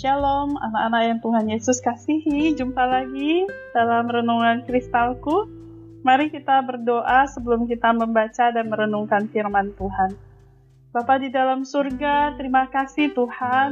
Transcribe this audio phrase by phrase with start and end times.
[0.00, 2.56] Shalom, anak-anak yang Tuhan Yesus kasihi.
[2.56, 3.44] Jumpa lagi
[3.76, 5.44] dalam renungan kristalku.
[6.00, 10.16] Mari kita berdoa sebelum kita membaca dan merenungkan firman Tuhan.
[10.96, 13.68] Bapa di dalam surga, terima kasih Tuhan.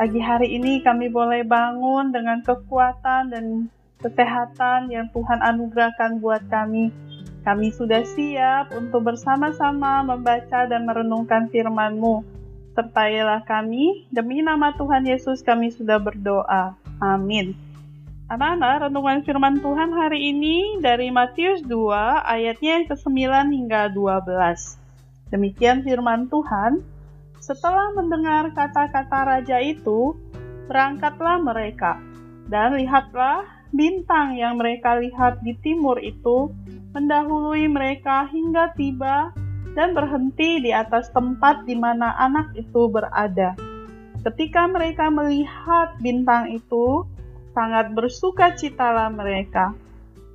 [0.00, 3.68] Pagi hari ini kami boleh bangun dengan kekuatan dan
[4.00, 6.88] kesehatan yang Tuhan anugerahkan buat kami.
[7.44, 12.35] Kami sudah siap untuk bersama-sama membaca dan merenungkan firman-Mu
[12.76, 14.04] sertailah kami.
[14.12, 16.76] Demi nama Tuhan Yesus kami sudah berdoa.
[17.00, 17.56] Amin.
[18.28, 23.14] Anak-anak, renungan firman Tuhan hari ini dari Matius 2 ayatnya yang ke-9
[23.54, 25.32] hingga 12.
[25.32, 26.84] Demikian firman Tuhan.
[27.38, 30.18] Setelah mendengar kata-kata raja itu,
[30.66, 32.02] berangkatlah mereka.
[32.50, 36.50] Dan lihatlah bintang yang mereka lihat di timur itu
[36.98, 39.30] mendahului mereka hingga tiba
[39.76, 43.52] dan berhenti di atas tempat di mana anak itu berada.
[44.24, 47.04] Ketika mereka melihat bintang itu,
[47.52, 49.76] sangat bersuka citalah mereka.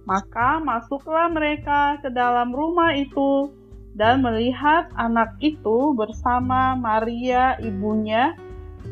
[0.06, 3.50] Maka masuklah mereka ke dalam rumah itu
[3.98, 8.38] dan melihat anak itu bersama Maria ibunya,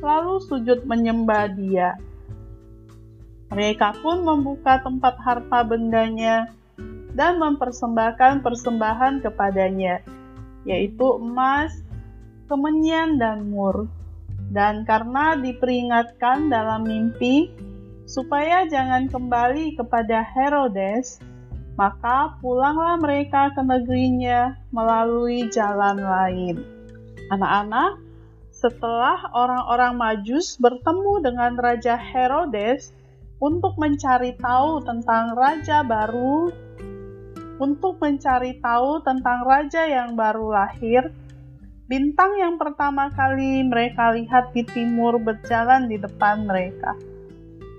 [0.02, 1.96] lalu sujud menyembah dia.
[3.54, 6.54] Mereka pun membuka tempat harta bendanya
[7.18, 10.19] dan mempersembahkan persembahan kepadanya
[10.70, 11.74] yaitu emas,
[12.46, 13.90] kemenyan, dan mur.
[14.54, 17.50] Dan karena diperingatkan dalam mimpi
[18.06, 21.22] supaya jangan kembali kepada Herodes,
[21.78, 26.56] maka pulanglah mereka ke negerinya melalui jalan lain.
[27.30, 28.02] Anak-anak,
[28.50, 32.92] setelah orang-orang Majus bertemu dengan Raja Herodes
[33.40, 36.52] untuk mencari tahu tentang raja baru
[37.60, 41.12] untuk mencari tahu tentang raja yang baru lahir,
[41.92, 46.96] bintang yang pertama kali mereka lihat di timur berjalan di depan mereka.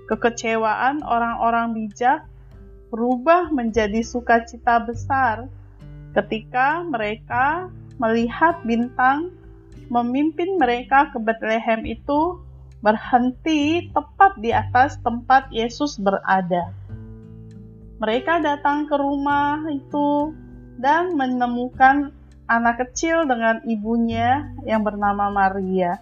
[0.05, 2.29] Kekecewaan orang-orang bijak
[2.93, 5.49] berubah menjadi sukacita besar
[6.13, 9.31] ketika mereka melihat bintang
[9.87, 12.39] memimpin mereka ke Bethlehem itu
[12.83, 16.73] berhenti tepat di atas tempat Yesus berada.
[18.01, 20.33] Mereka datang ke rumah itu
[20.81, 22.09] dan menemukan
[22.49, 26.01] anak kecil dengan ibunya yang bernama Maria.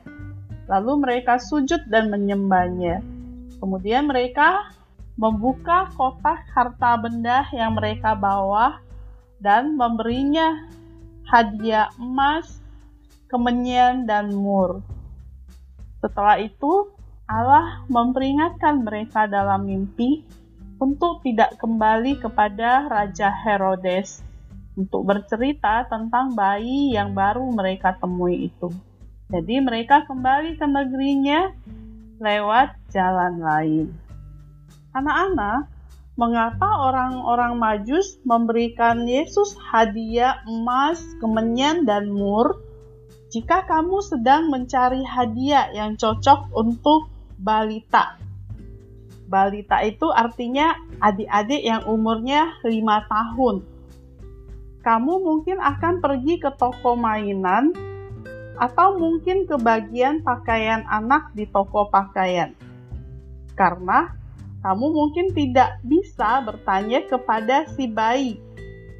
[0.71, 3.03] Lalu mereka sujud dan menyembahnya.
[3.59, 4.71] Kemudian mereka
[5.19, 8.79] membuka kotak harta benda yang mereka bawa
[9.43, 10.71] dan memberinya
[11.27, 12.63] hadiah emas,
[13.27, 14.79] kemenyan, dan mur.
[15.99, 16.95] Setelah itu,
[17.27, 20.23] Allah memperingatkan mereka dalam mimpi
[20.79, 24.23] untuk tidak kembali kepada Raja Herodes
[24.79, 28.71] untuk bercerita tentang bayi yang baru mereka temui itu.
[29.29, 31.51] Jadi mereka kembali ke negerinya
[32.23, 33.87] lewat jalan lain.
[34.95, 35.69] Anak-anak,
[36.15, 42.59] mengapa orang-orang Majus memberikan Yesus hadiah emas, kemenyan, dan mur
[43.29, 48.17] jika kamu sedang mencari hadiah yang cocok untuk balita
[49.29, 52.73] balita itu artinya adik-adik yang umurnya 5
[53.05, 53.55] tahun.
[54.81, 57.71] Kamu mungkin akan pergi ke toko mainan
[58.57, 62.57] atau mungkin ke bagian pakaian anak di toko pakaian.
[63.53, 64.09] Karena
[64.65, 68.41] kamu mungkin tidak bisa bertanya kepada si bayi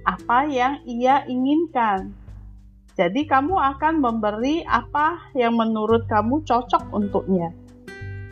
[0.08, 2.16] apa yang ia inginkan.
[2.96, 7.56] Jadi kamu akan memberi apa yang menurut kamu cocok untuknya.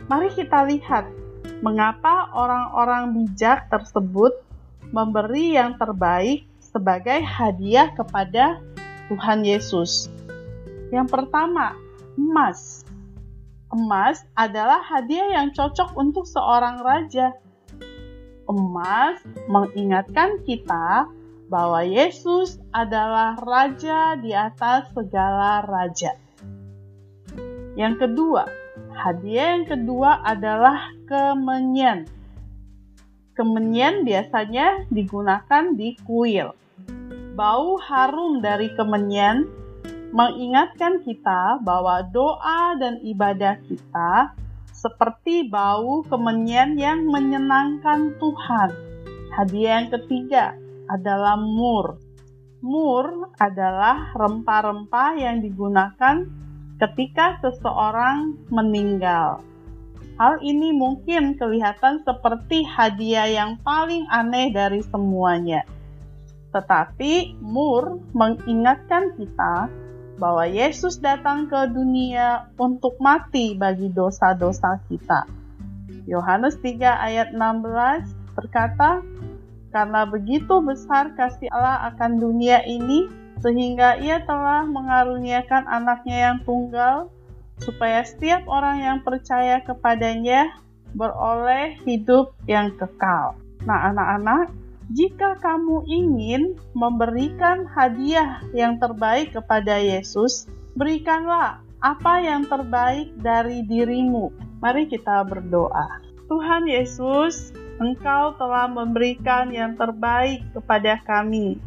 [0.08, 1.08] Mari kita lihat
[1.60, 4.34] mengapa orang-orang bijak tersebut
[4.94, 8.62] memberi yang terbaik sebagai hadiah kepada
[9.10, 10.12] Tuhan Yesus.
[10.94, 11.76] Yang pertama,
[12.16, 12.84] emas.
[13.68, 17.36] Emas adalah hadiah yang cocok untuk seorang raja.
[18.48, 21.04] Emas mengingatkan kita
[21.52, 26.16] bahwa Yesus adalah raja di atas segala raja.
[27.76, 28.48] Yang kedua,
[28.98, 32.10] Hadiah yang kedua adalah kemenyan.
[33.38, 36.50] Kemenyan biasanya digunakan di kuil.
[37.38, 39.46] Bau harum dari kemenyan
[40.10, 44.34] mengingatkan kita bahwa doa dan ibadah kita
[44.74, 48.70] seperti bau kemenyan yang menyenangkan Tuhan.
[49.30, 50.58] Hadiah yang ketiga
[50.90, 52.02] adalah mur.
[52.58, 56.47] Mur adalah rempah-rempah yang digunakan
[56.78, 59.42] ketika seseorang meninggal.
[60.18, 65.62] Hal ini mungkin kelihatan seperti hadiah yang paling aneh dari semuanya.
[66.50, 69.70] Tetapi Moore mengingatkan kita
[70.18, 75.22] bahwa Yesus datang ke dunia untuk mati bagi dosa-dosa kita.
[76.10, 79.06] Yohanes 3 ayat 16 berkata,
[79.68, 83.06] Karena begitu besar kasih Allah akan dunia ini,
[83.42, 87.10] sehingga ia telah mengaruniakan anaknya yang tunggal,
[87.58, 90.58] supaya setiap orang yang percaya kepadanya
[90.94, 93.34] beroleh hidup yang kekal.
[93.66, 94.54] Nah, anak-anak,
[94.94, 100.48] jika kamu ingin memberikan hadiah yang terbaik kepada Yesus,
[100.78, 104.32] berikanlah apa yang terbaik dari dirimu.
[104.64, 106.00] Mari kita berdoa.
[106.26, 111.62] Tuhan Yesus, Engkau telah memberikan yang terbaik kepada kami,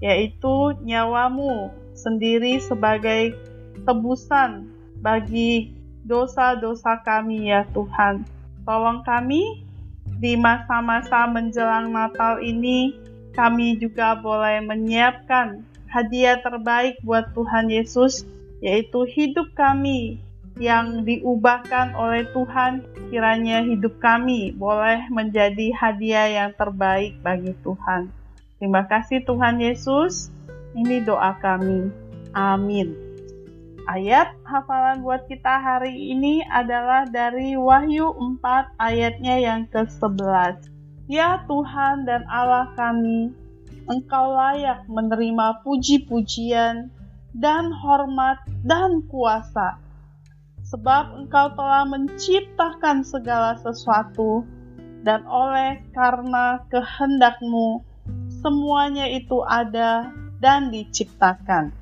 [0.00, 3.32] yaitu nyawamu sendiri sebagai
[3.88, 4.68] tebusan
[5.00, 5.72] bagi
[6.06, 8.22] dosa-dosa kami ya Tuhan.
[8.62, 9.66] Tolong kami
[10.16, 12.96] di masa-masa menjelang Natal ini,
[13.36, 15.60] kami juga boleh menyiapkan
[15.92, 18.24] hadiah terbaik buat Tuhan Yesus,
[18.64, 20.18] yaitu hidup kami
[20.56, 22.80] yang diubahkan oleh Tuhan.
[23.12, 28.08] Kiranya hidup kami boleh menjadi hadiah yang terbaik bagi Tuhan.
[28.56, 30.32] Terima kasih, Tuhan Yesus.
[30.72, 31.92] Ini doa kami.
[32.32, 32.96] Amin.
[33.84, 40.72] Ayat hafalan buat kita hari ini adalah dari Wahyu 4 ayatnya yang ke-11.
[41.06, 43.30] Ya Tuhan dan Allah kami,
[43.86, 46.90] Engkau layak menerima puji-pujian
[47.36, 49.78] dan hormat dan kuasa.
[50.66, 54.42] Sebab Engkau telah menciptakan segala sesuatu
[55.06, 57.86] dan oleh karena kehendakmu
[58.46, 61.74] semuanya itu ada dan diciptakan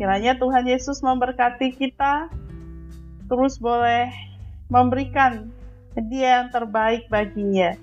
[0.00, 2.32] Kiranya Tuhan Yesus memberkati kita,
[3.28, 4.08] terus boleh
[4.72, 5.52] memberikan
[5.92, 7.76] hadiah yang terbaik baginya.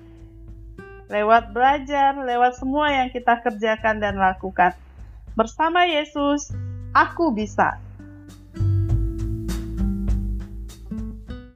[1.06, 4.74] Lewat belajar, lewat semua yang kita kerjakan dan lakukan.
[5.38, 6.50] Bersama Yesus,
[6.90, 7.78] aku bisa.